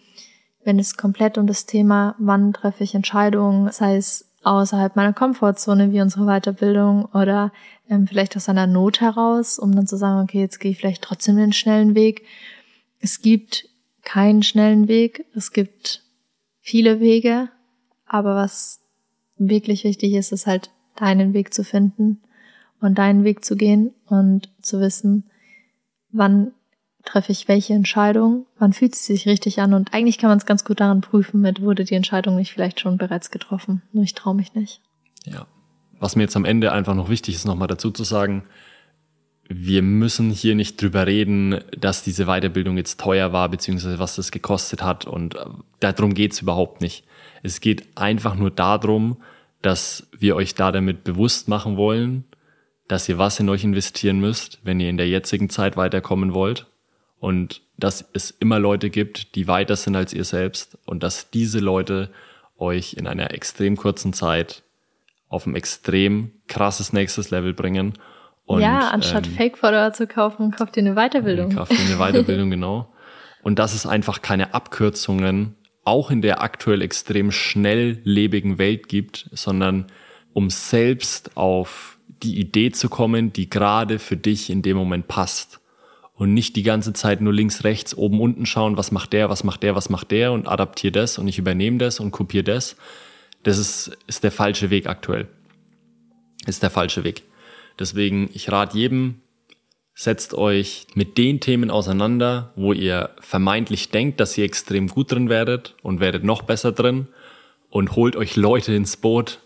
[0.65, 5.93] wenn es komplett um das Thema, wann treffe ich Entscheidungen, sei es außerhalb meiner Komfortzone
[5.93, 7.53] wie unsere Weiterbildung oder
[7.89, 11.03] ähm, vielleicht aus einer Not heraus, um dann zu sagen, okay, jetzt gehe ich vielleicht
[11.03, 12.25] trotzdem den schnellen Weg.
[13.01, 13.69] Es gibt
[14.05, 16.06] keinen schnellen Weg, es gibt
[16.67, 17.49] viele Wege,
[18.07, 18.81] aber was
[19.39, 22.21] wirklich wichtig ist, ist halt deinen Weg zu finden
[22.81, 25.31] und deinen Weg zu gehen und zu wissen,
[26.11, 26.51] wann
[27.05, 30.47] treffe ich welche Entscheidung, wann fühlt es sich richtig an und eigentlich kann man es
[30.47, 34.15] ganz gut daran prüfen, mit wurde die Entscheidung nicht vielleicht schon bereits getroffen, nur ich
[34.15, 34.81] traue mich nicht.
[35.25, 35.47] Ja,
[36.01, 38.43] was mir jetzt am Ende einfach noch wichtig ist, nochmal dazu zu sagen,
[39.49, 44.31] wir müssen hier nicht drüber reden, dass diese Weiterbildung jetzt teuer war, beziehungsweise was das
[44.31, 45.07] gekostet hat.
[45.07, 45.45] Und äh,
[45.81, 47.05] darum geht's überhaupt nicht.
[47.43, 49.23] Es geht einfach nur darum,
[49.63, 52.25] dass wir euch da damit bewusst machen wollen,
[52.89, 56.67] dass ihr was in euch investieren müsst, wenn ihr in der jetzigen Zeit weiterkommen wollt.
[57.19, 60.79] Und dass es immer Leute gibt, die weiter sind als ihr selbst.
[60.87, 62.11] Und dass diese Leute
[62.59, 64.63] euch in einer extrem kurzen Zeit
[65.29, 67.95] auf ein extrem krasses nächstes Level bringen
[68.47, 71.55] und, ja, anstatt ähm, Fake-Follower zu kaufen, kauft ihr eine Weiterbildung.
[71.55, 72.93] Kauft ihr eine Weiterbildung, genau.
[73.43, 79.87] Und dass es einfach keine Abkürzungen auch in der aktuell extrem schnelllebigen Welt gibt, sondern
[80.33, 85.61] um selbst auf die Idee zu kommen, die gerade für dich in dem Moment passt.
[86.15, 89.45] Und nicht die ganze Zeit nur links, rechts, oben, unten schauen, was macht der, was
[89.45, 92.77] macht der, was macht der und adaptiere das und ich übernehme das und kopiere das.
[93.43, 95.29] Das ist, ist der falsche Weg aktuell.
[96.47, 97.23] Ist der falsche Weg.
[97.79, 99.21] Deswegen, ich rate jedem,
[99.95, 105.29] setzt euch mit den Themen auseinander, wo ihr vermeintlich denkt, dass ihr extrem gut drin
[105.29, 107.09] werdet und werdet noch besser drin
[107.71, 109.41] und holt euch Leute ins Boot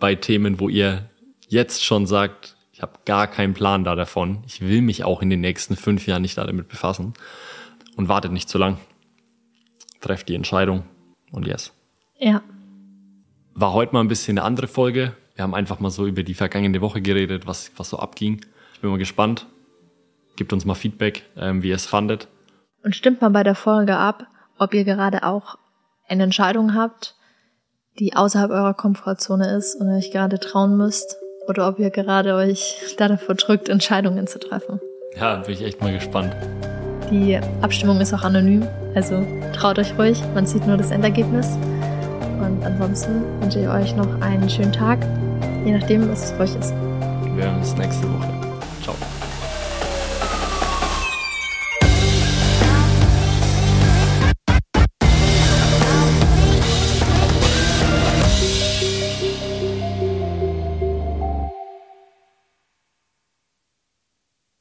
[0.00, 1.08] bei Themen, wo ihr
[1.48, 4.42] jetzt schon sagt, ich habe gar keinen Plan da davon.
[4.46, 7.14] Ich will mich auch in den nächsten fünf Jahren nicht damit befassen
[7.96, 8.78] und wartet nicht zu lang.
[10.00, 10.82] Trefft die Entscheidung
[11.30, 11.72] und yes.
[12.18, 12.42] Ja.
[13.54, 15.14] War heute mal ein bisschen eine andere Folge.
[15.34, 18.44] Wir haben einfach mal so über die vergangene Woche geredet, was, was so abging.
[18.74, 19.46] Ich bin mal gespannt.
[20.36, 22.28] Gebt uns mal Feedback, ähm, wie ihr es fandet.
[22.84, 24.26] Und stimmt mal bei der Folge ab,
[24.58, 25.56] ob ihr gerade auch
[26.08, 27.14] eine Entscheidung habt,
[27.98, 31.16] die außerhalb eurer Komfortzone ist und euch gerade trauen müsst.
[31.48, 34.80] Oder ob ihr gerade euch da davor drückt, Entscheidungen zu treffen.
[35.16, 36.34] Ja, bin ich echt mal gespannt.
[37.10, 41.58] Die Abstimmung ist auch anonym, also traut euch ruhig, man sieht nur das Endergebnis.
[42.40, 44.98] Und ansonsten wünsche ich euch noch einen schönen Tag,
[45.64, 46.74] je nachdem, was es für euch ist.
[47.34, 48.28] Wir hören uns nächste Woche.
[48.82, 48.94] Ciao.